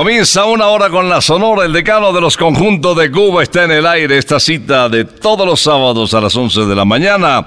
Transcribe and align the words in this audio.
Comienza 0.00 0.46
una 0.46 0.68
hora 0.68 0.88
con 0.88 1.10
la 1.10 1.20
Sonora, 1.20 1.66
el 1.66 1.74
decano 1.74 2.10
de 2.10 2.22
los 2.22 2.34
conjuntos 2.34 2.96
de 2.96 3.10
Cuba 3.10 3.42
está 3.42 3.64
en 3.64 3.70
el 3.70 3.86
aire, 3.86 4.16
esta 4.16 4.40
cita 4.40 4.88
de 4.88 5.04
todos 5.04 5.46
los 5.46 5.60
sábados 5.60 6.14
a 6.14 6.22
las 6.22 6.34
11 6.34 6.62
de 6.62 6.74
la 6.74 6.86
mañana, 6.86 7.46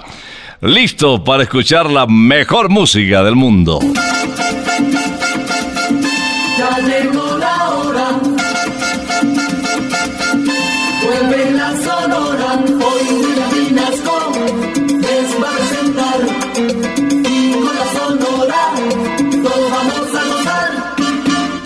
listo 0.62 1.24
para 1.24 1.41
escuchar 1.41 1.90
la 1.90 2.06
mejor 2.06 2.69
música 2.69 3.24
del 3.24 3.36
mundo. 3.36 3.80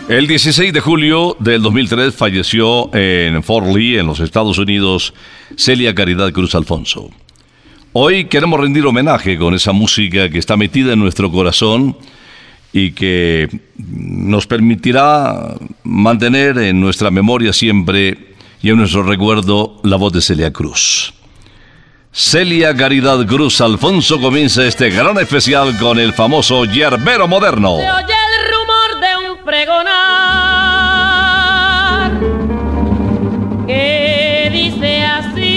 El 0.10 0.26
16 0.26 0.72
de 0.72 0.80
julio 0.80 1.36
del 1.38 1.62
2003 1.62 2.16
falleció 2.16 2.90
en 2.96 3.44
Fort 3.44 3.68
Lee, 3.76 3.98
en 3.98 4.08
los 4.08 4.22
Estados 4.22 4.58
Unidos, 4.58 5.14
Celia 5.58 5.94
Caridad 5.94 6.32
Cruz 6.32 6.56
Alfonso. 6.56 7.10
Hoy 7.92 8.26
queremos 8.26 8.58
rendir 8.58 8.86
homenaje 8.86 9.38
con 9.38 9.54
esa 9.54 9.74
música 9.74 10.30
que 10.30 10.38
está 10.38 10.56
metida 10.56 10.94
en 10.94 11.00
nuestro 11.00 11.30
corazón 11.30 11.98
y 12.72 12.92
que 12.92 13.50
nos 13.76 14.48
permitirá 14.48 15.56
mantener 15.84 16.58
en 16.60 16.80
nuestra 16.80 17.12
memoria 17.12 17.52
siempre 17.52 18.34
y 18.62 18.70
en 18.70 18.78
nuestro 18.78 19.04
recuerdo 19.04 19.82
la 19.84 19.98
voz 19.98 20.14
de 20.14 20.22
Celia 20.22 20.54
Cruz. 20.54 21.14
Celia 22.14 22.74
Caridad 22.74 23.28
Cruz 23.28 23.60
Alfonso 23.60 24.22
comienza 24.22 24.66
este 24.66 24.90
gran 24.90 25.18
especial 25.18 25.78
con 25.78 26.00
el 26.00 26.14
famoso 26.14 26.64
yerbero 26.64 27.28
moderno. 27.28 27.76
Pregonar 29.58 29.98
que 33.66 34.50
dice 34.52 34.92
así: 35.06 35.50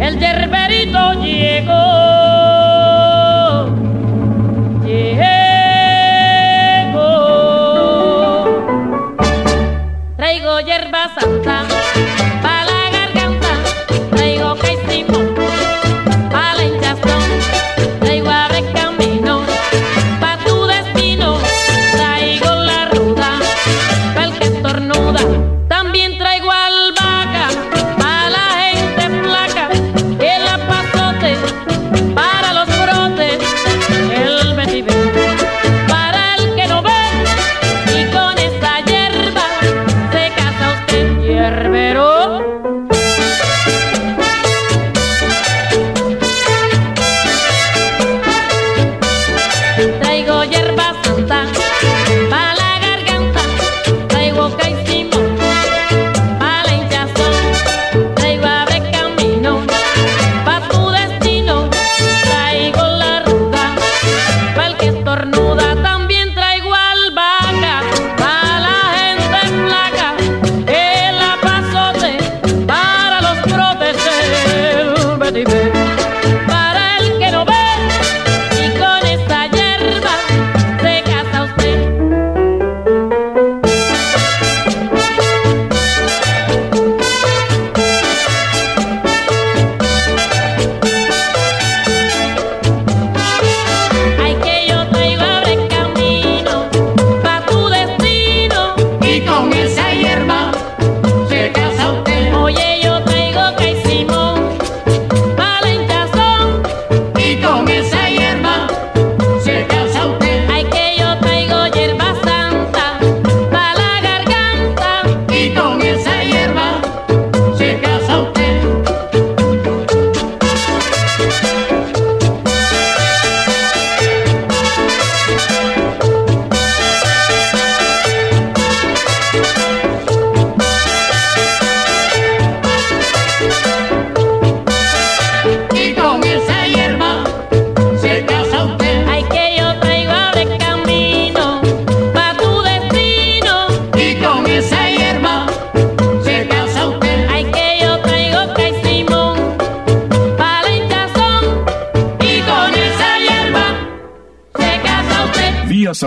El 0.00 0.18
yerberito 0.18 1.12
llegó. 1.22 1.82
Llegó. 4.84 5.22
Traigo 10.16 10.60
hierba 10.60 11.02
santa 11.16 11.41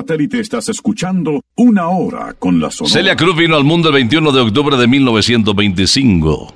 satélite 0.06 0.40
estás 0.40 0.70
escuchando 0.70 1.42
Una 1.56 1.88
Hora 1.88 2.36
con 2.38 2.60
la 2.60 2.70
Celia 2.70 3.16
Cruz 3.16 3.36
vino 3.36 3.56
al 3.56 3.64
mundo 3.64 3.90
el 3.90 3.96
21 3.96 4.32
de 4.32 4.42
octubre 4.42 4.78
de 4.78 4.88
1925. 4.88 6.54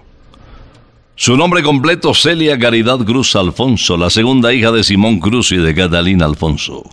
Su 1.15 1.35
nombre 1.35 1.63
completo, 1.63 2.13
Celia 2.13 2.59
Caridad 2.59 2.99
Cruz 2.99 3.35
Alfonso, 3.35 3.97
la 3.97 4.11
segunda 4.11 4.53
hija 4.53 4.71
de 4.71 4.83
Simón 4.83 5.19
Cruz 5.19 5.51
y 5.51 5.57
de 5.57 5.73
Catalina 5.73 6.25
Alfonso. 6.25 6.83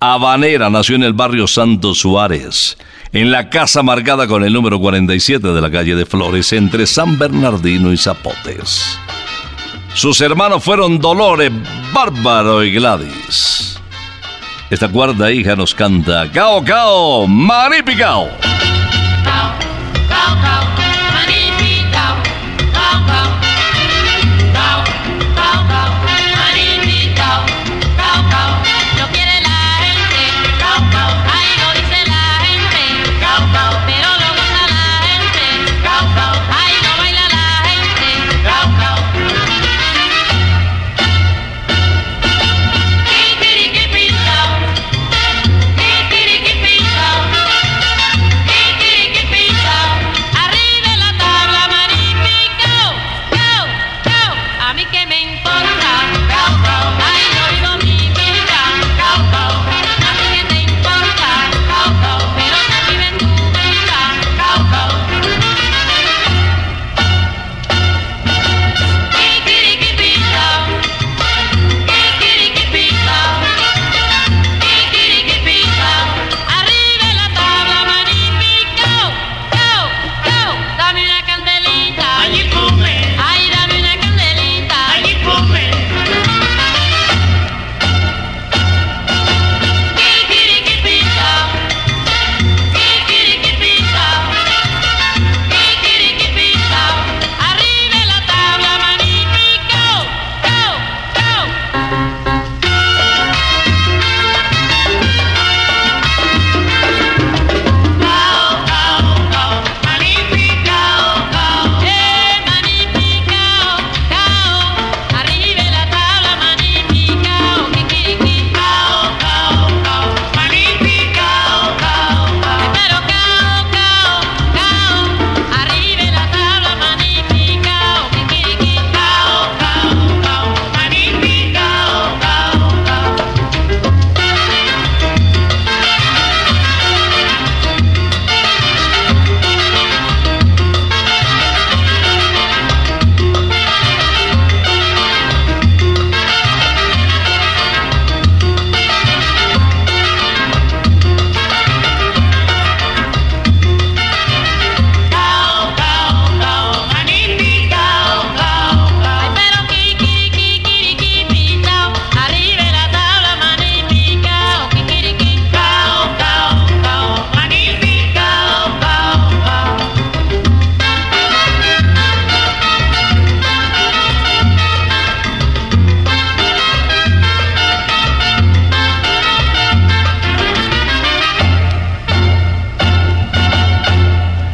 Habanera 0.00 0.70
nació 0.70 0.96
en 0.96 1.02
el 1.02 1.12
barrio 1.12 1.46
Santos 1.46 1.98
Suárez, 1.98 2.78
en 3.12 3.30
la 3.30 3.50
casa 3.50 3.82
marcada 3.82 4.26
con 4.26 4.44
el 4.44 4.54
número 4.54 4.80
47 4.80 5.48
de 5.48 5.60
la 5.60 5.70
calle 5.70 5.94
de 5.94 6.06
Flores, 6.06 6.50
entre 6.54 6.86
San 6.86 7.18
Bernardino 7.18 7.92
y 7.92 7.98
Zapotes. 7.98 8.98
Sus 9.92 10.18
hermanos 10.22 10.64
fueron 10.64 10.98
Dolores, 10.98 11.52
Bárbaro 11.92 12.64
y 12.64 12.72
Gladys. 12.72 13.81
Esta 14.72 14.88
cuarta 14.88 15.30
hija 15.30 15.54
nos 15.54 15.74
canta 15.74 16.30
Cao 16.32 16.64
Cao 16.64 17.26
Maripicao. 17.28 18.30
Cao. 19.22 20.81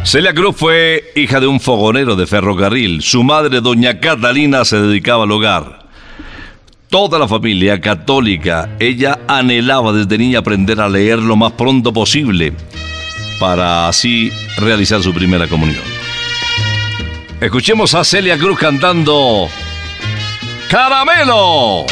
Celia 0.09 0.33
Cruz 0.33 0.57
fue 0.57 1.13
hija 1.17 1.39
de 1.39 1.47
un 1.47 1.61
fogonero 1.61 2.17
de 2.17 2.27
ferrocarril. 2.27 3.03
Su 3.03 3.23
madre, 3.23 3.61
doña 3.61 4.01
Catalina, 4.01 4.65
se 4.65 4.81
dedicaba 4.81 5.25
al 5.25 5.33
hogar. 5.33 5.81
Toda 6.89 7.19
la 7.19 7.29
familia 7.29 7.79
católica, 7.83 8.71
ella 8.81 9.19
anhelaba 9.29 9.93
desde 9.93 10.17
niña 10.17 10.39
aprender 10.39 10.81
a 10.81 10.89
leer 10.89 11.19
lo 11.19 11.37
más 11.37 11.53
pronto 11.53 11.93
posible 11.93 12.55
para 13.39 13.87
así 13.87 14.33
realizar 14.57 15.03
su 15.03 15.13
primera 15.13 15.47
comunión. 15.47 15.85
Escuchemos 17.43 17.95
a 17.95 18.03
Celia 18.03 18.39
Cruz 18.39 18.59
cantando 18.59 19.47
Caramelo. 20.71 21.85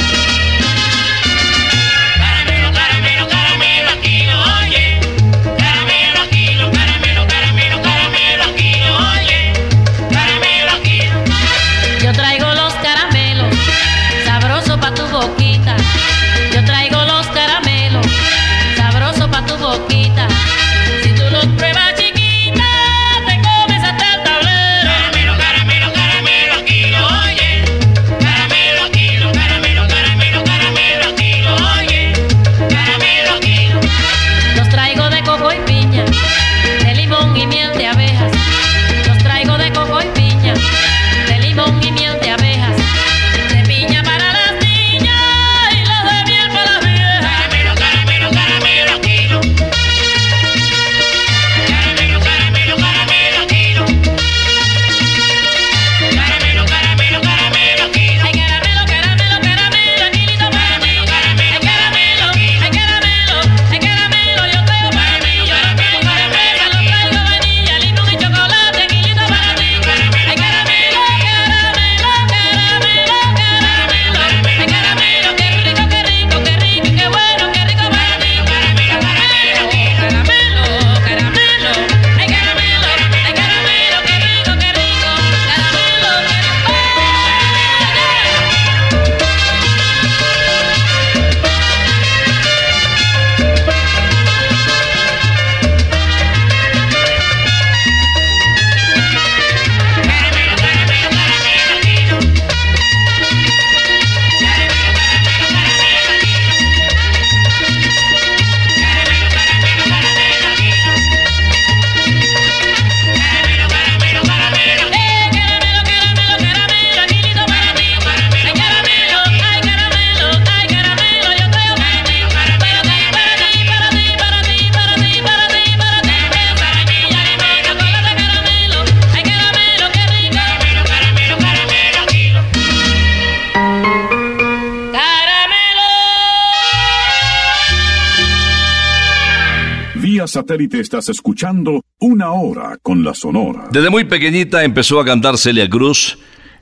satélite 140.36 140.80
estás 140.80 141.08
escuchando 141.08 141.82
Una 141.98 142.32
Hora 142.32 142.76
con 142.82 143.02
la 143.02 143.14
Sonora. 143.14 143.68
Desde 143.70 143.88
muy 143.88 144.04
pequeñita 144.04 144.64
empezó 144.64 145.00
a 145.00 145.04
cantar 145.06 145.38
Celia 145.38 145.66
Cruz 145.66 146.18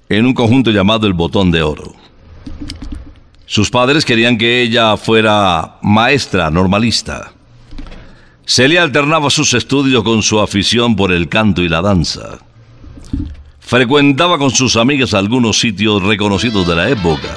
en 0.09 0.27
un 0.27 0.33
conjunto 0.33 0.71
llamado 0.71 1.09
El 1.09 1.13
Botón 1.13 1.51
de 1.51 1.61
Oro. 1.61 1.93
Sus 3.47 3.71
padres 3.71 4.05
querían 4.05 4.39
que 4.39 4.63
ella 4.63 4.97
fuera 4.97 5.79
maestra 5.83 6.53
normalista. 6.53 7.33
Celia 8.47 8.85
alternaba 8.85 9.29
sus 9.29 9.55
estudios 9.55 10.05
con 10.05 10.23
su 10.23 10.39
afición 10.39 10.95
por 10.95 11.11
el 11.11 11.29
canto 11.29 11.61
y 11.61 11.69
la 11.69 11.83
danza. 11.83 12.39
Frecuentaba 13.59 14.39
con 14.39 14.53
sus 14.53 14.77
amigas 14.77 15.15
algunos 15.15 15.59
sitios 15.59 16.01
reconocidos 16.01 16.65
de 16.69 16.77
la 16.77 16.91
época. 16.91 17.35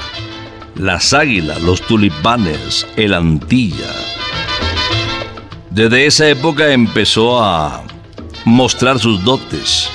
Las 0.75 1.13
Águilas, 1.13 1.63
los 1.63 1.81
Tulipanes, 1.81 2.85
el 2.95 3.15
Antilla 3.15 3.91
desde 5.77 6.07
esa 6.07 6.27
época 6.27 6.71
empezó 6.73 7.39
a 7.39 7.83
mostrar 8.45 8.97
sus 8.97 9.23
dotes, 9.23 9.87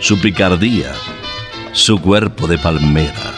su 0.00 0.18
picardía, 0.18 0.94
su 1.72 2.00
cuerpo 2.00 2.46
de 2.46 2.56
palmera. 2.56 3.34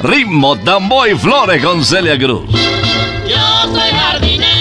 Ritmo, 0.00 0.56
tambor 0.56 1.10
y 1.10 1.14
flores 1.14 1.62
con 1.62 1.84
Celia 1.84 2.16
Cruz. 2.16 2.48
Yo 3.28 3.74
soy 3.74 3.90
jardinero. 3.90 4.53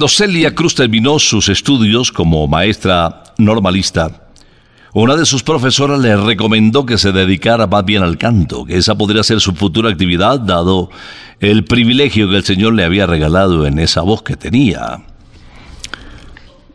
Cuando 0.00 0.16
Celia 0.16 0.54
Cruz 0.54 0.74
terminó 0.74 1.18
sus 1.18 1.50
estudios 1.50 2.10
como 2.10 2.48
maestra 2.48 3.22
normalista, 3.36 4.30
una 4.94 5.14
de 5.14 5.26
sus 5.26 5.42
profesoras 5.42 6.00
le 6.00 6.16
recomendó 6.16 6.86
que 6.86 6.96
se 6.96 7.12
dedicara 7.12 7.66
más 7.66 7.84
bien 7.84 8.02
al 8.02 8.16
canto, 8.16 8.64
que 8.64 8.78
esa 8.78 8.94
podría 8.94 9.22
ser 9.22 9.40
su 9.40 9.52
futura 9.52 9.90
actividad, 9.90 10.40
dado 10.40 10.88
el 11.38 11.64
privilegio 11.64 12.30
que 12.30 12.38
el 12.38 12.44
Señor 12.44 12.72
le 12.72 12.84
había 12.84 13.04
regalado 13.04 13.66
en 13.66 13.78
esa 13.78 14.00
voz 14.00 14.22
que 14.22 14.38
tenía. 14.38 15.02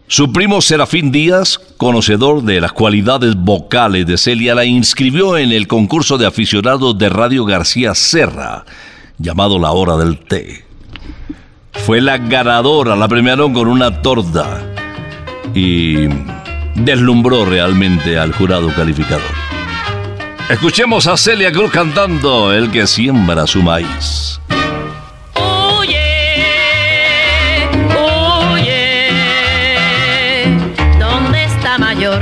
Su 0.06 0.32
primo 0.32 0.62
Serafín 0.62 1.12
Díaz, 1.12 1.58
conocedor 1.78 2.44
de 2.44 2.62
las 2.62 2.74
cualidades 2.74 3.34
vocales 3.36 4.06
de 4.06 4.20
Celia, 4.20 4.54
la 4.54 4.66
inscribió 4.66 5.36
en 5.36 5.52
el 5.52 5.68
concurso 5.68 6.20
de 6.20 6.28
aficionados 6.28 6.96
de 7.00 7.10
Radio 7.10 7.44
García 7.44 7.96
Serra, 7.96 8.66
llamado 9.18 9.58
La 9.58 9.72
Hora 9.72 9.98
del 9.98 10.20
Té. 10.20 10.65
Fue 11.84 12.02
la 12.02 12.18
ganadora, 12.18 12.96
la 12.96 13.08
premiaron 13.08 13.54
con 13.54 13.68
una 13.68 14.02
torta 14.02 14.60
y 15.54 16.08
deslumbró 16.76 17.46
realmente 17.46 18.18
al 18.18 18.34
jurado 18.34 18.70
calificador. 18.74 19.22
Escuchemos 20.50 21.08
a 21.08 21.18
Celia 21.18 21.52
Cruz 21.52 21.72
cantando 21.72 22.54
El 22.54 22.70
que 22.72 22.86
siembra 22.86 23.48
su 23.48 23.64
maíz. 23.64 24.40
Huye, 25.36 25.98
huye. 28.54 29.10
¿Dónde 31.00 31.46
está 31.46 31.78
mayor? 31.80 32.22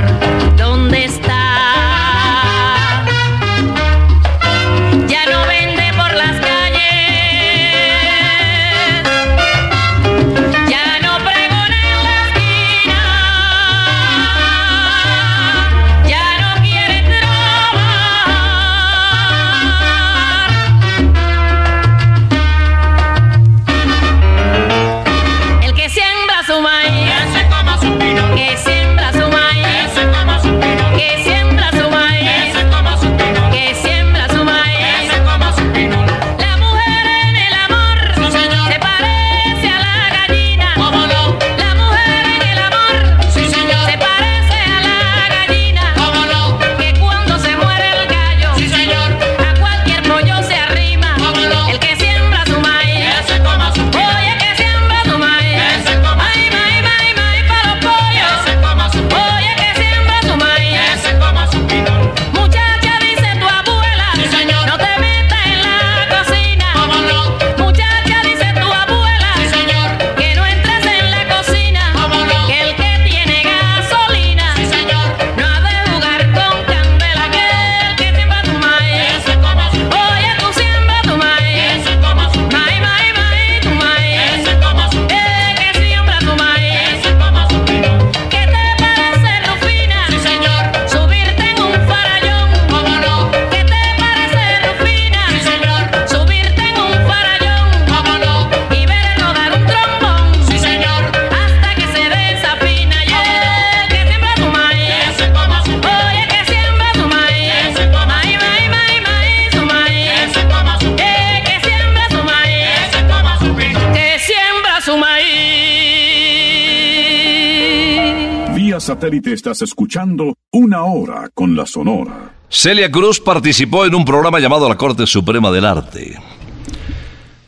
Vía 118.74 118.80
satélite 118.80 119.32
estás 119.32 119.62
escuchando 119.62 120.34
Una 120.50 120.82
Hora 120.82 121.30
con 121.32 121.54
la 121.54 121.64
Sonora. 121.64 122.34
Celia 122.48 122.90
Cruz 122.90 123.20
participó 123.20 123.86
en 123.86 123.94
un 123.94 124.04
programa 124.04 124.40
llamado 124.40 124.68
La 124.68 124.76
Corte 124.76 125.06
Suprema 125.06 125.52
del 125.52 125.64
Arte. 125.64 126.18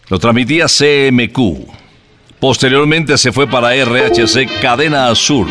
Lo 0.08 0.20
transmitía 0.20 0.66
CMQ. 0.66 1.68
Posteriormente 2.38 3.18
se 3.18 3.32
fue 3.32 3.48
para 3.48 3.70
RHC 3.74 4.60
Cadena 4.62 5.08
Azul. 5.08 5.48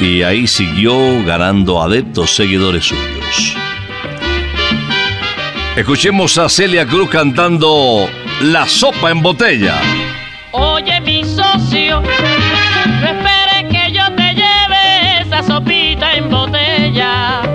Y 0.00 0.20
ahí 0.20 0.46
siguió 0.46 0.94
ganando 1.24 1.80
adeptos 1.80 2.36
seguidores 2.36 2.84
suyos. 2.84 3.56
Escuchemos 5.76 6.36
a 6.36 6.50
Celia 6.50 6.86
Cruz 6.86 7.08
cantando 7.08 8.06
La 8.42 8.68
sopa 8.68 9.10
en 9.10 9.22
botella. 9.22 9.80
Oye, 10.52 11.00
mi 11.00 11.24
socio, 11.24 12.02
sopita 15.46 16.14
en 16.14 16.28
botella. 16.28 17.45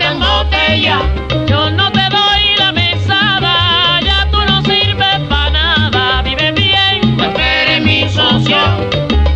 En 0.00 0.18
botella. 0.18 0.98
Yo 1.46 1.70
no 1.70 1.90
te 1.92 2.02
doy 2.10 2.56
la 2.58 2.72
mesada, 2.72 4.00
ya 4.00 4.28
tú 4.30 4.38
no 4.46 4.62
sirves 4.62 5.20
para 5.28 5.50
nada. 5.50 6.22
Vive 6.22 6.52
bien, 6.52 7.16
No 7.16 7.24
esperes, 7.24 7.82
mi 7.82 8.08
socio, 8.08 8.56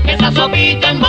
esa 0.07 0.33
sopita 0.33 0.91
en 0.91 1.01
botella. 1.01 1.08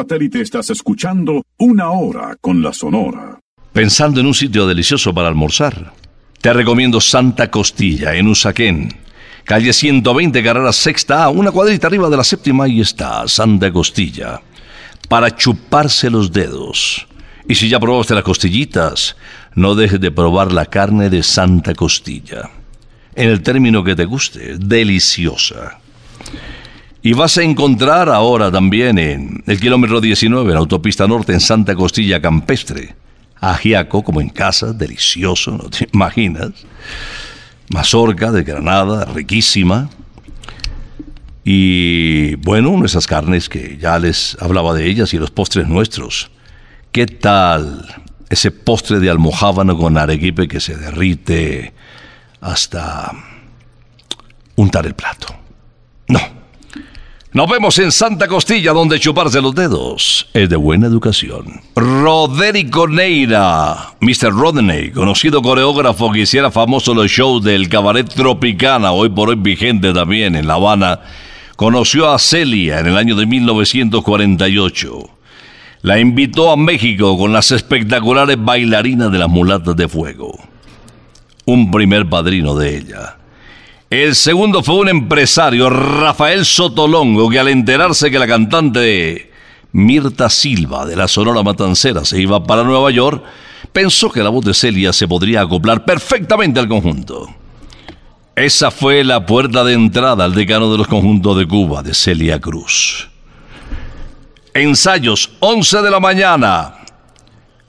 Satélite 0.00 0.40
estás 0.40 0.70
escuchando 0.70 1.42
Una 1.58 1.90
Hora 1.90 2.34
con 2.40 2.62
la 2.62 2.72
Sonora. 2.72 3.38
Pensando 3.74 4.20
en 4.20 4.26
un 4.26 4.32
sitio 4.32 4.66
delicioso 4.66 5.12
para 5.12 5.28
almorzar, 5.28 5.92
te 6.40 6.54
recomiendo 6.54 7.02
Santa 7.02 7.50
Costilla 7.50 8.14
en 8.14 8.26
Usaquén. 8.28 8.88
Calle 9.44 9.74
120, 9.74 10.42
carrera 10.42 10.72
sexta 10.72 11.28
una 11.28 11.50
cuadrita 11.50 11.86
arriba 11.86 12.08
de 12.08 12.16
la 12.16 12.24
séptima, 12.24 12.64
ahí 12.64 12.80
está, 12.80 13.28
Santa 13.28 13.70
Costilla. 13.70 14.40
Para 15.06 15.36
chuparse 15.36 16.08
los 16.08 16.32
dedos. 16.32 17.06
Y 17.46 17.54
si 17.54 17.68
ya 17.68 17.78
probaste 17.78 18.14
las 18.14 18.24
costillitas, 18.24 19.16
no 19.54 19.74
dejes 19.74 20.00
de 20.00 20.10
probar 20.10 20.50
la 20.50 20.64
carne 20.64 21.10
de 21.10 21.22
Santa 21.22 21.74
Costilla. 21.74 22.48
En 23.14 23.28
el 23.28 23.42
término 23.42 23.84
que 23.84 23.94
te 23.94 24.06
guste, 24.06 24.56
deliciosa. 24.56 25.79
Y 27.02 27.14
vas 27.14 27.38
a 27.38 27.42
encontrar 27.42 28.10
ahora 28.10 28.50
también 28.50 28.98
en 28.98 29.42
el 29.46 29.58
kilómetro 29.58 30.00
19, 30.02 30.48
en 30.48 30.54
la 30.54 30.60
autopista 30.60 31.06
norte, 31.06 31.32
en 31.32 31.40
Santa 31.40 31.74
Costilla 31.74 32.20
Campestre. 32.20 32.94
Ajiaco, 33.40 34.02
como 34.02 34.20
en 34.20 34.28
casa, 34.28 34.74
delicioso, 34.74 35.52
¿no 35.52 35.70
te 35.70 35.88
imaginas? 35.94 36.50
Mazorca 37.70 38.30
de 38.32 38.42
Granada, 38.42 39.06
riquísima. 39.06 39.88
Y 41.42 42.34
bueno, 42.36 42.76
nuestras 42.76 43.06
carnes 43.06 43.48
que 43.48 43.78
ya 43.80 43.98
les 43.98 44.36
hablaba 44.38 44.74
de 44.74 44.86
ellas 44.86 45.14
y 45.14 45.18
los 45.18 45.30
postres 45.30 45.66
nuestros. 45.68 46.30
¿Qué 46.92 47.06
tal 47.06 47.86
ese 48.28 48.50
postre 48.50 49.00
de 49.00 49.08
almojábano 49.08 49.78
con 49.78 49.96
arequipe 49.96 50.48
que 50.48 50.60
se 50.60 50.76
derrite 50.76 51.72
hasta 52.42 53.12
untar 54.56 54.84
el 54.84 54.94
plato? 54.94 55.39
No. 57.32 57.42
Nos 57.42 57.50
vemos 57.50 57.78
en 57.78 57.92
Santa 57.92 58.26
Costilla, 58.28 58.72
donde 58.72 58.98
chuparse 58.98 59.40
los 59.40 59.54
dedos 59.54 60.28
es 60.34 60.48
de 60.48 60.56
buena 60.56 60.86
educación. 60.86 61.60
Roderico 61.76 62.88
Neira, 62.88 63.94
Mr. 64.00 64.32
Rodney, 64.32 64.90
conocido 64.90 65.40
coreógrafo 65.40 66.10
que 66.10 66.20
hiciera 66.20 66.50
famoso 66.50 66.92
los 66.92 67.10
shows 67.10 67.42
del 67.44 67.68
cabaret 67.68 68.08
Tropicana, 68.08 68.92
hoy 68.92 69.08
por 69.10 69.28
hoy 69.30 69.36
vigente 69.36 69.92
también 69.92 70.34
en 70.34 70.46
La 70.46 70.54
Habana, 70.54 71.00
conoció 71.56 72.10
a 72.10 72.18
Celia 72.18 72.80
en 72.80 72.88
el 72.88 72.96
año 72.96 73.14
de 73.14 73.26
1948. 73.26 75.10
La 75.82 75.98
invitó 75.98 76.50
a 76.50 76.56
México 76.56 77.16
con 77.16 77.32
las 77.32 77.52
espectaculares 77.52 78.36
bailarinas 78.38 79.10
de 79.10 79.18
las 79.18 79.28
mulatas 79.28 79.76
de 79.76 79.88
fuego. 79.88 80.38
Un 81.46 81.70
primer 81.70 82.08
padrino 82.08 82.54
de 82.54 82.76
ella. 82.76 83.19
El 83.90 84.14
segundo 84.14 84.62
fue 84.62 84.76
un 84.76 84.88
empresario, 84.88 85.68
Rafael 85.68 86.44
Sotolongo, 86.44 87.28
que 87.28 87.40
al 87.40 87.48
enterarse 87.48 88.08
que 88.08 88.20
la 88.20 88.28
cantante 88.28 89.32
Mirta 89.72 90.30
Silva 90.30 90.86
de 90.86 90.94
la 90.94 91.08
Sonora 91.08 91.42
Matancera 91.42 92.04
se 92.04 92.20
iba 92.20 92.44
para 92.44 92.62
Nueva 92.62 92.92
York, 92.92 93.24
pensó 93.72 94.08
que 94.08 94.22
la 94.22 94.28
voz 94.28 94.44
de 94.44 94.54
Celia 94.54 94.92
se 94.92 95.08
podría 95.08 95.40
acoplar 95.40 95.84
perfectamente 95.84 96.60
al 96.60 96.68
conjunto. 96.68 97.34
Esa 98.36 98.70
fue 98.70 99.02
la 99.02 99.26
puerta 99.26 99.64
de 99.64 99.72
entrada 99.72 100.24
al 100.24 100.36
decano 100.36 100.70
de 100.70 100.78
los 100.78 100.86
conjuntos 100.86 101.36
de 101.36 101.48
Cuba, 101.48 101.82
de 101.82 101.92
Celia 101.92 102.40
Cruz. 102.40 103.10
Ensayos, 104.54 105.32
11 105.40 105.82
de 105.82 105.90
la 105.90 105.98
mañana. 105.98 106.76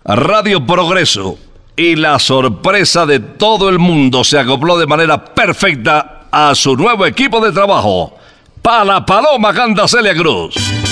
Radio 0.06 0.64
Progreso. 0.68 1.40
Y 1.82 1.96
la 1.96 2.20
sorpresa 2.20 3.08
de 3.08 3.20
todo 3.20 3.68
el 3.68 3.80
mundo 3.80 4.24
se 4.24 4.38
acopló 4.38 4.78
de 4.78 4.86
manera 4.86 5.26
perfecta 5.26 6.28
a 6.32 6.54
su 6.54 6.78
nuevo 6.78 7.08
equipo 7.08 7.44
de 7.44 7.52
trabajo. 7.52 8.16
Para 8.62 9.04
Paloma 9.04 9.52
canta 9.52 9.88
Celia 9.88 10.14
Cruz. 10.14 10.91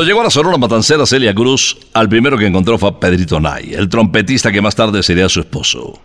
Cuando 0.00 0.12
llegó 0.12 0.22
a 0.22 0.24
la 0.24 0.30
Sonora 0.30 0.56
Matancera 0.56 1.04
Celia 1.04 1.34
Cruz, 1.34 1.76
al 1.92 2.08
primero 2.08 2.38
que 2.38 2.46
encontró 2.46 2.78
fue 2.78 2.98
Pedrito 2.98 3.38
Nay, 3.38 3.74
el 3.74 3.90
trompetista 3.90 4.50
que 4.50 4.62
más 4.62 4.74
tarde 4.74 5.02
sería 5.02 5.28
su 5.28 5.40
esposo. 5.40 6.00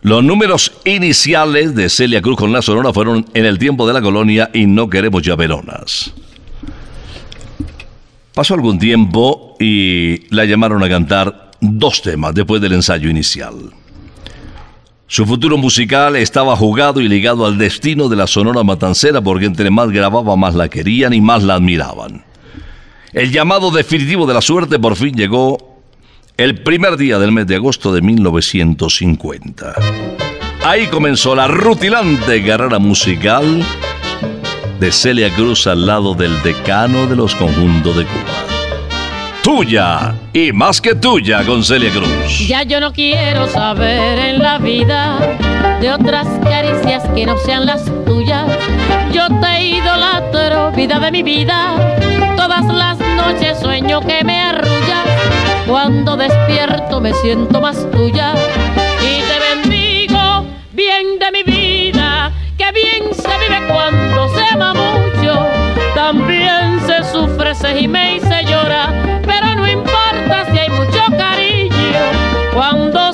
Los 0.00 0.24
números 0.24 0.72
iniciales 0.86 1.74
de 1.74 1.90
Celia 1.90 2.22
Cruz 2.22 2.38
con 2.38 2.50
la 2.50 2.62
Sonora 2.62 2.94
fueron 2.94 3.26
En 3.34 3.44
el 3.44 3.58
tiempo 3.58 3.86
de 3.86 3.92
la 3.92 4.00
colonia 4.00 4.48
y 4.54 4.64
No 4.64 4.88
queremos 4.88 5.20
ya 5.20 5.36
velonas. 5.36 6.14
Pasó 8.32 8.54
algún 8.54 8.78
tiempo 8.78 9.54
y 9.60 10.34
la 10.34 10.46
llamaron 10.46 10.82
a 10.82 10.88
cantar 10.88 11.50
dos 11.60 12.00
temas 12.00 12.32
después 12.32 12.62
del 12.62 12.72
ensayo 12.72 13.10
inicial. 13.10 13.54
Su 15.08 15.26
futuro 15.26 15.58
musical 15.58 16.16
estaba 16.16 16.56
jugado 16.56 17.02
y 17.02 17.08
ligado 17.08 17.44
al 17.44 17.58
destino 17.58 18.08
de 18.08 18.16
la 18.16 18.26
Sonora 18.26 18.62
Matancera 18.62 19.20
porque 19.20 19.44
entre 19.44 19.68
más 19.68 19.90
grababa 19.90 20.36
más 20.36 20.54
la 20.54 20.70
querían 20.70 21.12
y 21.12 21.20
más 21.20 21.42
la 21.42 21.56
admiraban. 21.56 22.31
El 23.12 23.30
llamado 23.30 23.70
definitivo 23.70 24.26
de 24.26 24.32
la 24.32 24.40
suerte 24.40 24.78
por 24.78 24.96
fin 24.96 25.14
llegó 25.14 25.58
el 26.38 26.62
primer 26.62 26.96
día 26.96 27.18
del 27.18 27.30
mes 27.30 27.46
de 27.46 27.56
agosto 27.56 27.92
de 27.92 28.00
1950. 28.00 29.74
Ahí 30.64 30.86
comenzó 30.86 31.34
la 31.34 31.46
rutilante 31.46 32.42
carrera 32.42 32.78
musical 32.78 33.62
de 34.80 34.90
Celia 34.90 35.28
Cruz 35.34 35.66
al 35.66 35.84
lado 35.84 36.14
del 36.14 36.42
decano 36.42 37.06
de 37.06 37.16
los 37.16 37.34
conjuntos 37.34 37.96
de 37.98 38.04
Cuba. 38.04 38.46
Tuya 39.42 40.14
y 40.32 40.52
más 40.52 40.80
que 40.80 40.94
tuya 40.94 41.44
con 41.44 41.62
Celia 41.62 41.90
Cruz. 41.90 42.48
Ya 42.48 42.62
yo 42.62 42.80
no 42.80 42.94
quiero 42.94 43.46
saber 43.46 44.18
en 44.20 44.38
la 44.42 44.56
vida 44.56 45.18
de 45.82 45.92
otras 45.92 46.26
caricias 46.44 47.02
que 47.14 47.26
no 47.26 47.36
sean 47.36 47.66
las 47.66 47.84
tuyas. 48.06 48.21
Yo 49.22 49.40
te 49.40 49.62
idolatro, 49.62 50.72
vida 50.72 50.98
de 50.98 51.12
mi 51.12 51.22
vida. 51.22 51.76
Todas 52.36 52.64
las 52.64 52.98
noches 52.98 53.56
sueño 53.60 54.00
que 54.00 54.24
me 54.24 54.40
arrullas. 54.40 55.06
Cuando 55.64 56.16
despierto 56.16 57.00
me 57.00 57.14
siento 57.14 57.60
más 57.60 57.88
tuya. 57.92 58.34
Y 59.00 59.22
te 59.22 59.38
bendigo, 59.46 60.44
bien 60.72 61.20
de 61.20 61.30
mi 61.30 61.42
vida. 61.44 62.32
Que 62.58 62.72
bien 62.72 63.14
se 63.14 63.38
vive 63.38 63.64
cuando 63.68 64.28
se 64.34 64.44
ama 64.54 64.74
mucho. 64.74 65.46
También 65.94 66.80
se 66.84 67.04
sufre, 67.04 67.54
se 67.54 67.76
gime 67.76 68.16
y 68.16 68.20
se 68.20 68.44
llora. 68.44 68.88
Pero 69.24 69.54
no 69.54 69.68
importa 69.68 70.46
si 70.50 70.58
hay 70.58 70.70
mucho 70.70 71.00
cariño. 71.16 72.00
Cuando 72.52 73.11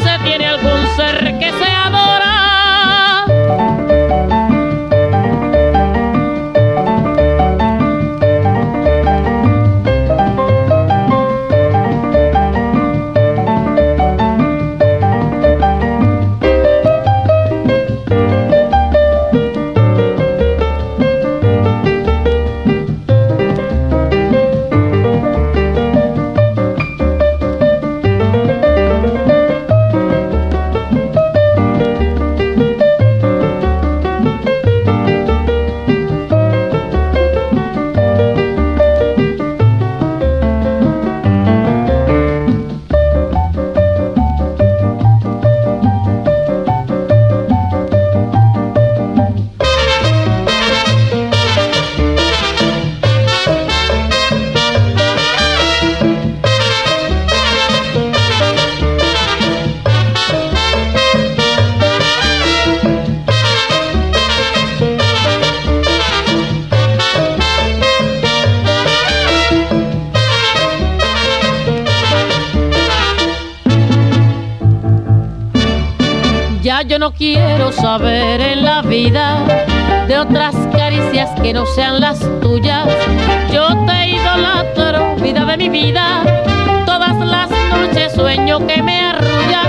que 81.48 81.54
no 81.54 81.64
sean 81.64 81.98
las 81.98 82.18
tuyas. 82.42 82.86
Yo 83.50 83.68
te 83.86 84.08
idolatro, 84.08 85.16
vida 85.16 85.46
de 85.46 85.56
mi 85.56 85.70
vida. 85.70 86.22
Todas 86.84 87.16
las 87.26 87.48
noches 87.70 88.12
sueño 88.12 88.66
que 88.66 88.82
me 88.82 89.00
arrullas. 89.00 89.68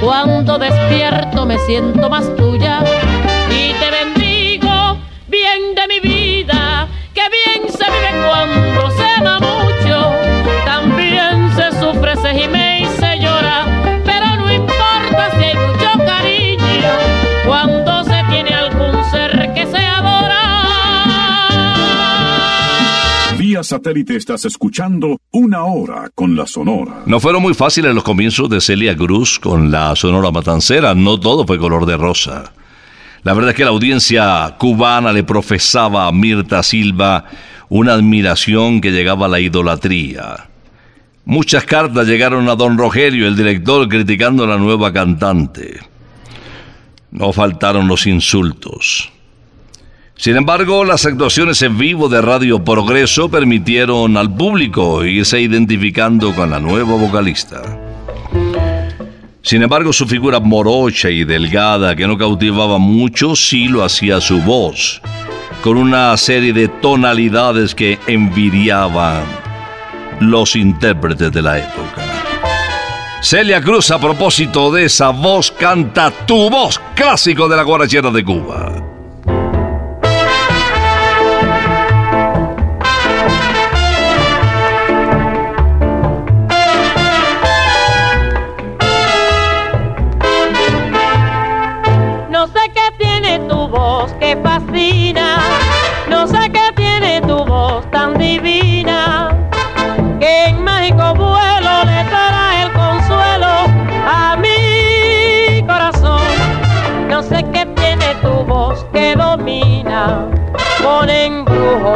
Cuando 0.00 0.56
despierto 0.56 1.44
me 1.44 1.58
siento 1.66 2.08
más 2.08 2.30
satélite 23.86 24.16
estás 24.16 24.44
escuchando 24.44 25.20
Una 25.30 25.62
Hora 25.62 26.10
con 26.12 26.34
la 26.34 26.44
Sonora. 26.48 27.04
No 27.06 27.20
fueron 27.20 27.40
muy 27.40 27.54
fáciles 27.54 27.94
los 27.94 28.02
comienzos 28.02 28.50
de 28.50 28.60
Celia 28.60 28.96
Cruz 28.96 29.38
con 29.38 29.70
la 29.70 29.94
Sonora 29.94 30.32
Matancera, 30.32 30.92
no 30.96 31.20
todo 31.20 31.46
fue 31.46 31.56
color 31.56 31.86
de 31.86 31.96
rosa. 31.96 32.52
La 33.22 33.32
verdad 33.32 33.50
es 33.50 33.56
que 33.56 33.62
la 33.62 33.70
audiencia 33.70 34.56
cubana 34.58 35.12
le 35.12 35.22
profesaba 35.22 36.08
a 36.08 36.12
Mirta 36.12 36.64
Silva 36.64 37.26
una 37.68 37.92
admiración 37.92 38.80
que 38.80 38.90
llegaba 38.90 39.26
a 39.26 39.28
la 39.28 39.38
idolatría. 39.38 40.48
Muchas 41.24 41.62
cartas 41.62 42.08
llegaron 42.08 42.48
a 42.48 42.56
don 42.56 42.76
Rogelio, 42.76 43.28
el 43.28 43.36
director, 43.36 43.88
criticando 43.88 44.42
a 44.42 44.48
la 44.48 44.58
nueva 44.58 44.92
cantante. 44.92 45.78
No 47.12 47.32
faltaron 47.32 47.86
los 47.86 48.04
insultos. 48.08 49.12
Sin 50.18 50.34
embargo, 50.36 50.84
las 50.84 51.04
actuaciones 51.04 51.60
en 51.60 51.76
vivo 51.76 52.08
de 52.08 52.22
Radio 52.22 52.64
Progreso 52.64 53.28
permitieron 53.28 54.16
al 54.16 54.34
público 54.34 55.04
irse 55.04 55.40
identificando 55.40 56.34
con 56.34 56.50
la 56.50 56.58
nueva 56.58 56.96
vocalista. 56.96 57.62
Sin 59.42 59.62
embargo, 59.62 59.92
su 59.92 60.06
figura 60.06 60.40
morocha 60.40 61.10
y 61.10 61.24
delgada, 61.24 61.94
que 61.94 62.06
no 62.06 62.16
cautivaba 62.16 62.78
mucho, 62.78 63.36
sí 63.36 63.68
lo 63.68 63.84
hacía 63.84 64.20
su 64.20 64.40
voz, 64.40 65.02
con 65.62 65.76
una 65.76 66.16
serie 66.16 66.54
de 66.54 66.68
tonalidades 66.68 67.74
que 67.74 67.98
envidiaban 68.06 69.22
los 70.20 70.56
intérpretes 70.56 71.30
de 71.30 71.42
la 71.42 71.58
época. 71.58 72.02
Celia 73.20 73.60
Cruz, 73.60 73.90
a 73.90 74.00
propósito 74.00 74.72
de 74.72 74.86
esa 74.86 75.10
voz, 75.10 75.52
canta 75.52 76.10
Tu 76.26 76.48
voz, 76.48 76.80
clásico 76.94 77.48
de 77.48 77.56
la 77.56 77.62
guarachera 77.62 78.10
de 78.10 78.24
Cuba. 78.24 78.85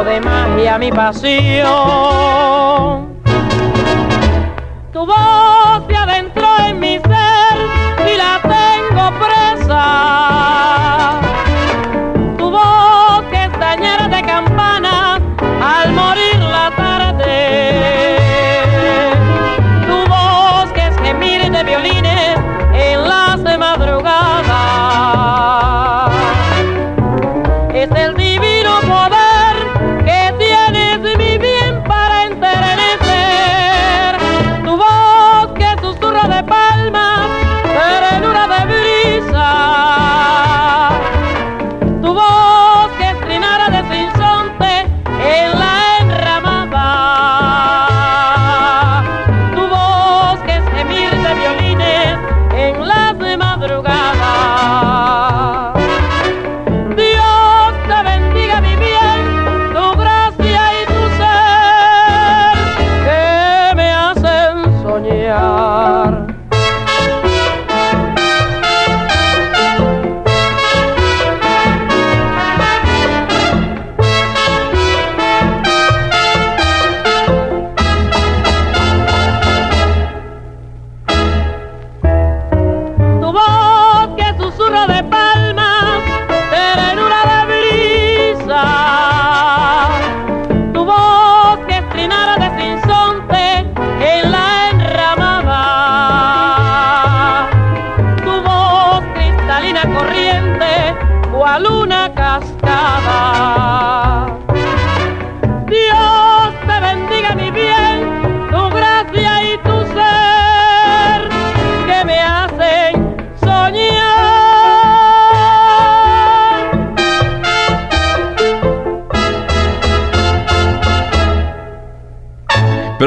De 0.03 0.19
magia 0.21 0.77
mi 0.77 0.91
pasión. 0.91 1.69
Tu 4.91 5.05
voz 5.05 5.60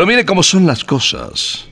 Mire 0.07 0.27
cómo 0.27 0.43
son 0.43 0.67
las 0.67 0.85
cosas. 0.85 1.67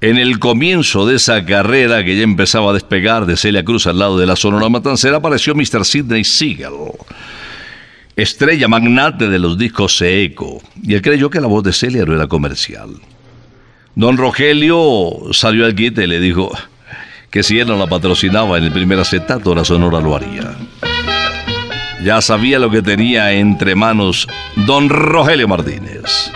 En 0.00 0.16
el 0.16 0.38
comienzo 0.38 1.06
de 1.06 1.16
esa 1.16 1.44
carrera 1.44 2.04
que 2.04 2.16
ya 2.16 2.22
empezaba 2.22 2.70
a 2.70 2.74
despegar 2.74 3.26
de 3.26 3.36
Celia 3.36 3.64
Cruz 3.64 3.88
al 3.88 3.98
lado 3.98 4.16
de 4.16 4.26
la 4.26 4.36
Sonora 4.36 4.68
Matancera 4.68 5.16
apareció 5.16 5.56
Mr. 5.56 5.84
Sidney 5.84 6.22
Siegel, 6.22 6.92
estrella 8.14 8.68
magnate 8.68 9.28
de 9.28 9.40
los 9.40 9.58
discos 9.58 10.00
Eco, 10.00 10.62
y 10.84 10.94
él 10.94 11.02
creyó 11.02 11.30
que 11.30 11.40
la 11.40 11.48
voz 11.48 11.64
de 11.64 11.72
Celia 11.72 12.04
no 12.04 12.14
era 12.14 12.28
comercial. 12.28 12.90
Don 13.96 14.16
Rogelio 14.16 15.32
salió 15.32 15.64
al 15.64 15.74
quite 15.74 16.04
y 16.04 16.06
le 16.06 16.20
dijo 16.20 16.52
que 17.30 17.42
si 17.42 17.58
él 17.58 17.66
no 17.66 17.76
la 17.76 17.88
patrocinaba 17.88 18.56
en 18.56 18.64
el 18.64 18.72
primer 18.72 19.00
acetato, 19.00 19.52
la 19.52 19.64
Sonora 19.64 20.00
lo 20.00 20.14
haría. 20.14 20.54
Ya 22.04 22.20
sabía 22.20 22.60
lo 22.60 22.70
que 22.70 22.82
tenía 22.82 23.32
entre 23.32 23.74
manos 23.74 24.28
Don 24.54 24.88
Rogelio 24.88 25.48
Martínez. 25.48 26.30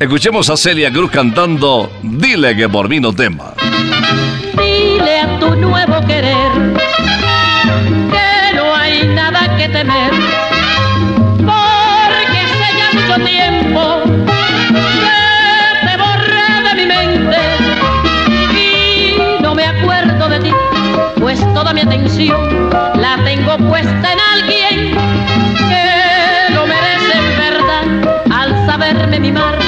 Escuchemos 0.00 0.48
a 0.48 0.56
Celia 0.56 0.92
Cruz 0.92 1.10
cantando 1.10 1.90
Dile 2.02 2.54
que 2.54 2.68
por 2.68 2.88
mí 2.88 3.00
no 3.00 3.12
tema. 3.12 3.54
Dile 4.56 5.20
a 5.20 5.38
tu 5.40 5.56
nuevo 5.56 6.00
querer 6.06 6.52
que 8.12 8.56
no 8.56 8.76
hay 8.76 9.08
nada 9.08 9.56
que 9.56 9.68
temer, 9.68 10.12
porque 11.38 12.38
hace 12.38 12.68
ya 12.78 12.92
mucho 12.92 13.24
tiempo 13.24 14.02
que 15.02 15.88
te 15.88 15.96
borré 15.96 16.68
de 16.68 16.74
mi 16.76 16.86
mente 16.86 17.38
y 18.54 19.42
no 19.42 19.52
me 19.52 19.64
acuerdo 19.64 20.28
de 20.28 20.38
ti, 20.38 20.52
pues 21.18 21.40
toda 21.54 21.72
mi 21.74 21.80
atención 21.80 22.70
la 22.94 23.18
tengo 23.24 23.58
puesta 23.68 24.12
en 24.12 24.20
alguien 24.32 24.96
que 25.68 26.54
lo 26.54 26.68
merece 26.68 27.18
en 27.18 27.36
verdad 27.36 27.84
al 28.30 28.64
saberme 28.64 29.18
mimar 29.18 29.67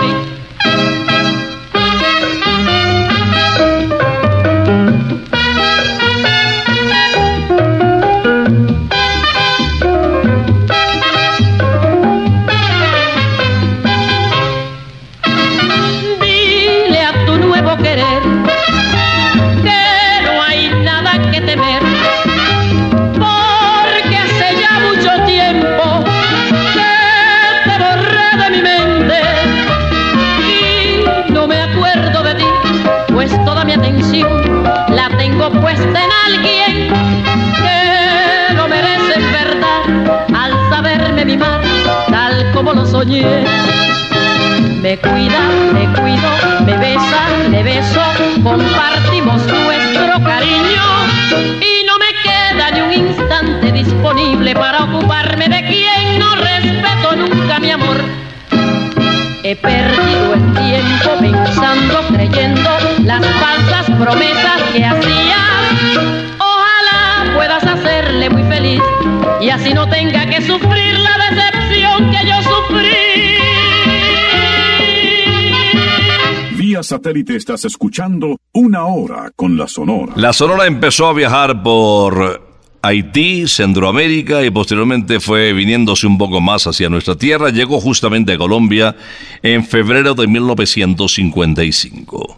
Satélite 76.91 77.37
estás 77.37 77.63
escuchando 77.63 78.37
Una 78.51 78.83
Hora 78.83 79.31
con 79.33 79.57
la 79.57 79.65
Sonora. 79.65 80.11
La 80.17 80.33
Sonora 80.33 80.65
empezó 80.65 81.07
a 81.07 81.13
viajar 81.13 81.63
por 81.63 82.49
Haití, 82.81 83.47
Centroamérica 83.47 84.43
y 84.43 84.51
posteriormente 84.51 85.21
fue 85.21 85.53
viniéndose 85.53 86.05
un 86.05 86.17
poco 86.17 86.41
más 86.41 86.67
hacia 86.67 86.89
nuestra 86.89 87.15
tierra. 87.15 87.49
Llegó 87.49 87.79
justamente 87.79 88.33
a 88.33 88.37
Colombia 88.37 88.97
en 89.41 89.63
febrero 89.63 90.15
de 90.15 90.27
1955. 90.27 92.37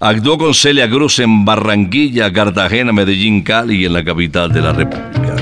Actuó 0.00 0.36
con 0.36 0.52
Celia 0.52 0.90
Cruz 0.90 1.20
en 1.20 1.44
Barranquilla, 1.44 2.32
Cartagena, 2.32 2.92
Medellín, 2.92 3.42
Cali 3.42 3.82
y 3.82 3.84
en 3.84 3.92
la 3.92 4.04
capital 4.04 4.52
de 4.52 4.62
la 4.62 4.72
República. 4.72 5.36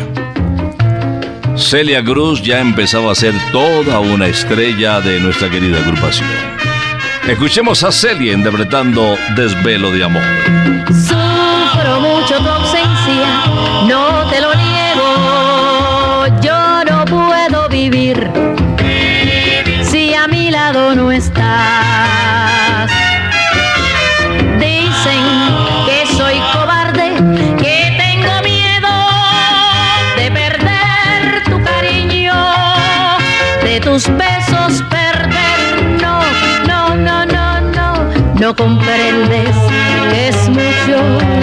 Celia 1.57 2.05
Cruz 2.05 2.43
ya 2.43 2.61
empezaba 2.61 3.13
a 3.13 3.15
ser 3.15 3.33
toda 3.53 4.01
una 4.01 4.27
estrella 4.27 5.01
de 5.01 5.19
nuestra 5.19 5.51
querida 5.51 5.79
agrupación. 5.79 6.29
Escuchemos 7.27 7.85
a 7.85 7.93
Celia 7.93 8.33
interpretando 8.33 9.17
Desvelo 9.37 9.91
de 9.93 10.03
Amor. 10.03 10.23
Sufro 10.89 12.01
mucho 12.01 12.37
tu 12.43 12.49
ausencia, 12.49 13.45
no 13.87 14.29
te 14.29 14.41
lo 14.41 14.53
niego. 14.55 16.27
Yo 16.43 16.85
no 16.85 17.05
puedo 17.05 17.69
vivir 17.69 18.29
si 19.85 20.15
a 20.15 20.27
mi 20.27 20.51
lado 20.51 20.97
no 20.97 21.13
estás. 21.13 22.91
Dicen 24.59 25.42
no, 38.43 38.57
comprendes 38.57 39.55
que 40.11 40.29
es 40.29 40.49
mucho 40.49 40.97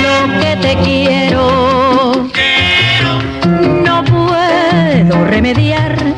lo 0.03 0.39
que 0.41 0.57
te 0.57 0.75
quiero. 0.83 2.27
No 3.85 4.03
puedo 4.03 5.23
remediar 5.23 6.08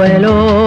Hello. 0.00 0.57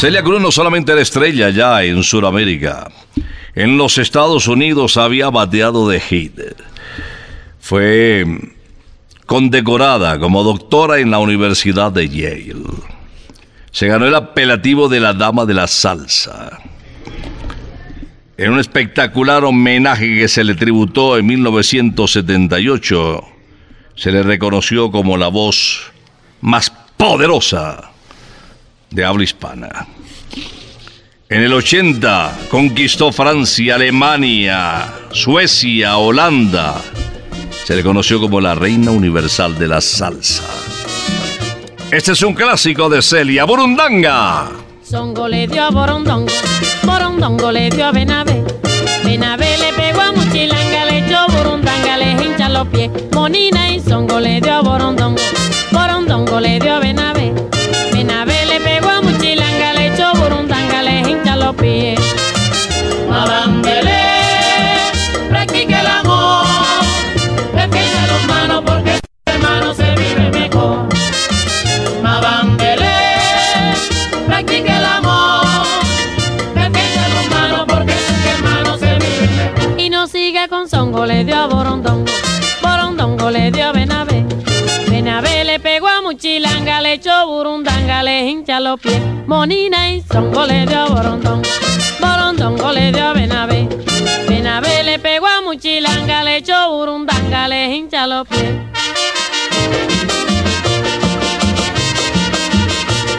Celia 0.00 0.22
Cruz 0.22 0.40
no 0.40 0.50
solamente 0.50 0.92
era 0.92 1.02
estrella 1.02 1.50
ya 1.50 1.82
en 1.82 2.02
Sudamérica. 2.02 2.90
En 3.54 3.76
los 3.76 3.98
Estados 3.98 4.48
Unidos 4.48 4.96
había 4.96 5.28
bateado 5.28 5.90
de 5.90 6.00
hit. 6.00 6.40
Fue 7.60 8.24
condecorada 9.26 10.18
como 10.18 10.42
doctora 10.42 11.00
en 11.00 11.10
la 11.10 11.18
Universidad 11.18 11.92
de 11.92 12.08
Yale. 12.08 12.64
Se 13.72 13.88
ganó 13.88 14.06
el 14.06 14.14
apelativo 14.14 14.88
de 14.88 15.00
la 15.00 15.12
Dama 15.12 15.44
de 15.44 15.52
la 15.52 15.66
Salsa. 15.66 16.60
En 18.38 18.52
un 18.52 18.58
espectacular 18.58 19.44
homenaje 19.44 20.16
que 20.18 20.28
se 20.28 20.44
le 20.44 20.54
tributó 20.54 21.18
en 21.18 21.26
1978, 21.26 23.22
se 23.96 24.12
le 24.12 24.22
reconoció 24.22 24.90
como 24.90 25.18
la 25.18 25.28
voz 25.28 25.92
más 26.40 26.72
poderosa 26.96 27.89
de 28.90 29.04
habla 29.04 29.24
hispana. 29.24 29.86
En 31.28 31.42
el 31.42 31.52
80 31.52 32.38
conquistó 32.50 33.12
Francia, 33.12 33.76
Alemania, 33.76 34.92
Suecia, 35.12 35.96
Holanda. 35.96 36.80
Se 37.64 37.76
le 37.76 37.84
conoció 37.84 38.20
como 38.20 38.40
la 38.40 38.56
reina 38.56 38.90
universal 38.90 39.56
de 39.56 39.68
la 39.68 39.80
salsa. 39.80 40.42
Este 41.92 42.12
es 42.12 42.22
un 42.22 42.34
clásico 42.34 42.88
de 42.88 43.00
Celia 43.00 43.44
Burundanga. 43.44 44.48
Songo 44.82 45.28
le 45.28 45.46
dio 45.46 45.62
a 45.62 45.70
Borondongo, 45.70 46.32
Borondongo 46.82 47.52
le 47.52 47.70
dio 47.70 47.86
a 47.86 47.92
Benavé. 47.92 48.42
Benavé 49.04 49.56
le 49.58 49.72
pegó 49.72 50.00
a 50.00 50.10
Muchilanga, 50.10 50.84
le 50.86 51.06
echó 51.06 51.26
Burundanga, 51.28 51.96
le 51.96 52.10
hincha 52.12 52.48
los 52.48 52.66
pies. 52.68 52.90
Monina 53.12 53.72
y 53.72 53.78
Songo 53.78 54.18
le 54.18 54.40
dio 54.40 54.52
a 54.52 54.62
Borondongo, 54.62 55.22
Borondongo 55.70 56.40
le 56.40 56.58
dio 56.58 56.74
a 56.74 56.80
Benavé. 56.80 57.09
Songo, 80.90 81.06
le 81.06 81.22
dio 81.24 81.36
a 81.36 81.46
Borondongo, 81.46 82.10
Borondongo 82.60 83.30
le 83.30 83.52
dio 83.52 83.64
a 83.64 83.70
Benavé. 83.72 84.26
Benavé 84.88 85.44
le 85.44 85.60
pegó 85.60 85.86
a 85.86 86.02
Muchilanga, 86.02 86.80
le 86.80 86.94
echó 86.94 87.26
Burundanga, 87.28 88.02
le 88.02 88.28
hincha 88.28 88.58
los 88.58 88.80
pies. 88.80 89.00
Monina 89.28 89.92
y 89.92 90.02
Songo 90.02 90.44
le 90.46 90.66
dio 90.66 90.80
a 90.80 90.88
Borondongo, 90.88 91.42
Borondongo 92.00 92.72
le 92.72 92.90
dio 92.90 93.04
a 93.04 93.12
Benavé. 93.12 93.68
Benavé 94.28 94.82
le 94.82 94.98
pegó 94.98 95.28
a 95.28 95.40
Muchilanga, 95.42 96.24
le 96.24 96.38
echó 96.38 96.54
Burundanga, 96.72 97.46
le 97.46 97.76
hincha 97.76 98.08
los 98.08 98.26
pies. 98.26 98.50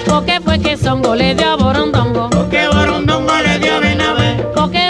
Porque 0.08 0.42
fue 0.42 0.60
que 0.60 0.76
Songo 0.76 1.16
le 1.16 1.36
dio 1.36 1.52
a 1.52 1.56
Borondongo, 1.56 2.30
Porque 2.32 2.68
Borondongo 2.68 3.32
le 3.38 3.60
dio 3.60 3.76
a 3.76 3.80
Benavé, 3.80 4.46
porque 4.54 4.60
Borondongo 4.60 4.81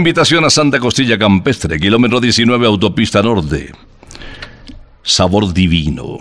invitación 0.00 0.46
a 0.46 0.50
Santa 0.50 0.80
Costilla 0.80 1.18
Campestre, 1.18 1.78
kilómetro 1.78 2.20
19, 2.20 2.66
autopista 2.66 3.22
norte. 3.22 3.70
Sabor 5.02 5.52
divino. 5.52 6.20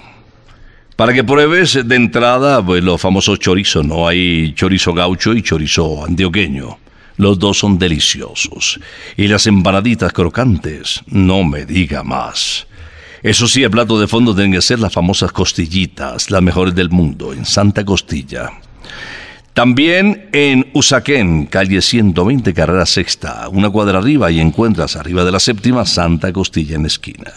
Para 0.97 1.13
que 1.13 1.23
pruebes 1.23 1.87
de 1.87 1.95
entrada 1.95 2.61
pues, 2.61 2.83
los 2.83 2.99
famosos 2.99 3.39
chorizos, 3.39 3.85
¿no? 3.85 4.05
Hay 4.05 4.53
chorizo 4.53 4.93
gaucho 4.93 5.33
y 5.33 5.41
chorizo 5.41 6.03
antioqueño. 6.03 6.77
Los 7.15 7.39
dos 7.39 7.59
son 7.59 7.79
deliciosos. 7.79 8.81
Y 9.15 9.29
las 9.29 9.47
empanaditas 9.47 10.11
crocantes, 10.11 11.01
no 11.07 11.45
me 11.45 11.65
diga 11.65 12.03
más. 12.03 12.67
Eso 13.23 13.47
sí, 13.47 13.63
el 13.63 13.71
plato 13.71 13.97
de 13.97 14.07
fondo 14.07 14.35
tienen 14.35 14.51
que 14.51 14.61
ser 14.61 14.81
las 14.81 14.91
famosas 14.91 15.31
costillitas, 15.31 16.29
las 16.29 16.41
mejores 16.41 16.75
del 16.75 16.89
mundo, 16.89 17.31
en 17.31 17.45
Santa 17.45 17.85
Costilla. 17.85 18.51
También 19.53 20.29
en 20.31 20.69
Usaquén, 20.73 21.45
calle 21.47 21.81
120, 21.81 22.53
carrera 22.53 22.85
sexta, 22.85 23.49
una 23.49 23.69
cuadra 23.69 23.99
arriba 23.99 24.31
y 24.31 24.39
encuentras 24.39 24.95
arriba 24.95 25.25
de 25.25 25.31
la 25.31 25.39
séptima 25.39 25.85
Santa 25.85 26.31
Costilla 26.31 26.75
en 26.75 26.85
esquina. 26.85 27.33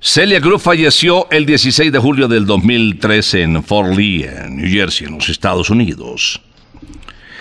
Celia 0.00 0.40
Cruz 0.40 0.62
falleció 0.62 1.28
el 1.30 1.44
16 1.44 1.92
de 1.92 1.98
julio 1.98 2.28
del 2.28 2.46
2003 2.46 3.34
en 3.34 3.62
Fort 3.62 3.96
Lee, 3.96 4.24
en 4.24 4.56
New 4.56 4.70
Jersey, 4.70 5.06
en 5.06 5.14
los 5.14 5.28
Estados 5.28 5.70
Unidos. 5.70 6.40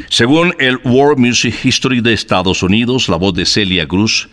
Según 0.09 0.55
el 0.59 0.77
World 0.83 1.19
Music 1.19 1.55
History 1.63 2.01
de 2.01 2.13
Estados 2.13 2.63
Unidos, 2.63 3.09
la 3.09 3.17
voz 3.17 3.33
de 3.33 3.45
Celia 3.45 3.87
Cruz 3.87 4.29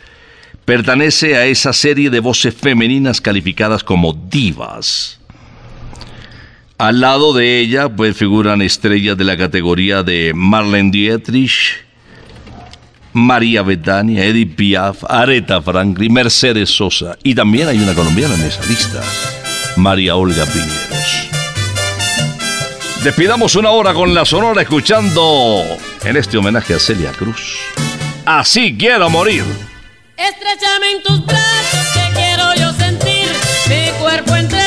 pertenece 0.64 1.36
a 1.36 1.46
esa 1.46 1.72
serie 1.72 2.10
de 2.10 2.20
voces 2.20 2.54
femeninas 2.54 3.20
calificadas 3.20 3.84
como 3.84 4.12
divas. 4.12 5.20
Al 6.76 7.00
lado 7.00 7.32
de 7.32 7.60
ella, 7.60 7.88
pues 7.88 8.16
figuran 8.16 8.60
estrellas 8.60 9.16
de 9.16 9.22
la 9.24 9.36
categoría 9.36 10.02
de 10.02 10.32
Marlene 10.34 10.90
Dietrich, 10.90 11.84
María 13.12 13.62
Betania, 13.62 14.24
Edith 14.24 14.56
Piaf, 14.56 15.04
Aretha 15.08 15.62
Franklin, 15.62 16.12
Mercedes 16.12 16.70
Sosa. 16.70 17.16
Y 17.22 17.36
también 17.36 17.68
hay 17.68 17.78
una 17.78 17.94
colombiana 17.94 18.34
en 18.34 18.42
esa 18.42 18.64
lista, 18.66 19.00
María 19.76 20.16
Olga 20.16 20.44
Piñeros. 20.46 21.28
Despidamos 23.04 23.54
una 23.54 23.70
hora 23.70 23.94
con 23.94 24.12
la 24.12 24.24
sonora 24.24 24.62
escuchando 24.62 25.62
en 26.02 26.16
este 26.16 26.38
homenaje 26.38 26.74
a 26.74 26.80
Celia 26.80 27.12
Cruz. 27.12 27.58
Así 28.24 28.76
quiero 28.76 29.08
morir. 29.10 29.44
Estrechame 30.16 30.90
en 30.96 31.02
tus 31.04 31.24
brazos 31.24 31.86
que 31.92 32.14
quiero 32.14 32.54
yo 32.54 32.72
sentir 32.72 33.28
mi 33.68 33.90
cuerpo 34.00 34.34
entre 34.34 34.63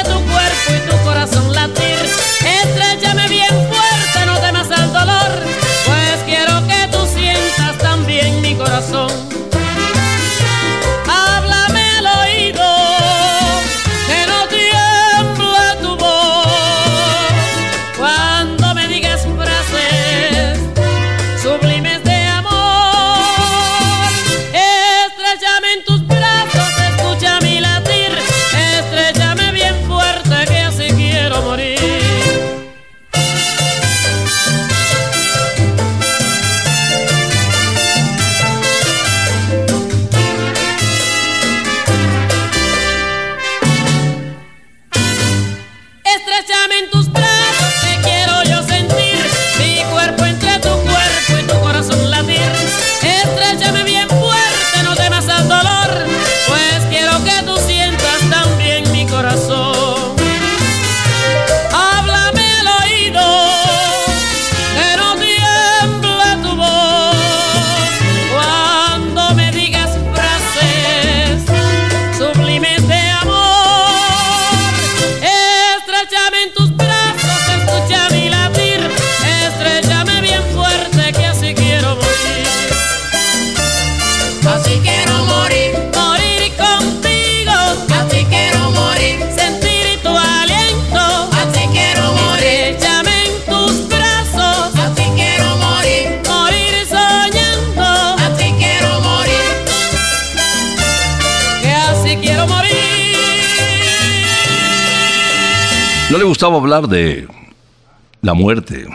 la 108.21 108.33
muerte, 108.33 108.87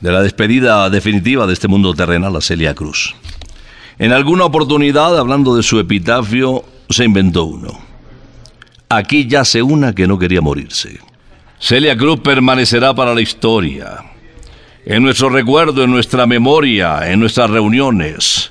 de 0.00 0.12
la 0.12 0.22
despedida 0.22 0.88
definitiva 0.90 1.46
de 1.46 1.52
este 1.54 1.68
mundo 1.68 1.94
terrenal 1.94 2.36
a 2.36 2.40
Celia 2.40 2.74
Cruz. 2.74 3.14
En 3.98 4.12
alguna 4.12 4.44
oportunidad, 4.44 5.16
hablando 5.18 5.56
de 5.56 5.62
su 5.62 5.78
epitafio, 5.78 6.64
se 6.90 7.04
inventó 7.04 7.44
uno. 7.44 7.78
Aquí 8.88 9.26
yace 9.26 9.62
una 9.62 9.94
que 9.94 10.06
no 10.06 10.18
quería 10.18 10.40
morirse. 10.40 10.98
Celia 11.58 11.96
Cruz 11.96 12.20
permanecerá 12.20 12.94
para 12.94 13.14
la 13.14 13.22
historia, 13.22 14.04
en 14.84 15.02
nuestro 15.02 15.30
recuerdo, 15.30 15.82
en 15.82 15.90
nuestra 15.90 16.26
memoria, 16.26 17.10
en 17.10 17.20
nuestras 17.20 17.48
reuniones. 17.48 18.50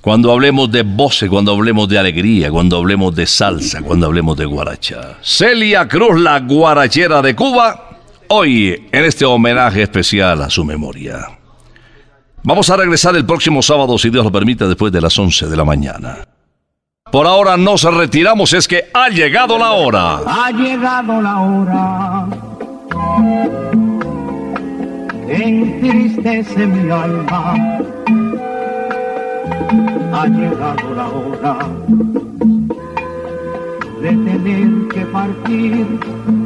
Cuando 0.00 0.30
hablemos 0.30 0.70
de 0.70 0.84
voce, 0.84 1.28
cuando 1.28 1.50
hablemos 1.52 1.88
de 1.88 1.98
alegría, 1.98 2.48
cuando 2.52 2.76
hablemos 2.76 3.12
de 3.16 3.26
salsa, 3.26 3.82
cuando 3.82 4.06
hablemos 4.06 4.36
de 4.36 4.44
guaracha. 4.44 5.18
Celia 5.20 5.88
Cruz, 5.88 6.20
la 6.20 6.38
guarachera 6.38 7.20
de 7.22 7.34
Cuba, 7.34 7.85
hoy 8.28 8.88
en 8.92 9.04
este 9.04 9.24
homenaje 9.24 9.82
especial 9.82 10.42
a 10.42 10.50
su 10.50 10.64
memoria. 10.64 11.28
Vamos 12.42 12.70
a 12.70 12.76
regresar 12.76 13.16
el 13.16 13.26
próximo 13.26 13.60
sábado, 13.62 13.98
si 13.98 14.08
Dios 14.10 14.24
lo 14.24 14.30
permite, 14.30 14.66
después 14.66 14.92
de 14.92 15.00
las 15.00 15.18
11 15.18 15.48
de 15.48 15.56
la 15.56 15.64
mañana. 15.64 16.18
Por 17.10 17.26
ahora 17.26 17.56
nos 17.56 17.82
retiramos, 17.82 18.52
es 18.52 18.68
que 18.68 18.84
ha 18.92 19.08
llegado 19.08 19.58
la 19.58 19.72
hora. 19.72 20.18
Ha 20.26 20.50
llegado 20.50 21.22
la 21.22 21.40
hora. 21.40 22.26
Entristece 25.28 26.66
mi 26.66 26.90
alma. 26.90 27.54
Ha 30.12 30.26
llegado 30.26 30.94
la 30.94 31.08
hora 31.08 31.58
de 34.02 34.08
tener 34.08 34.88
que 34.88 35.00
partir. 35.06 36.45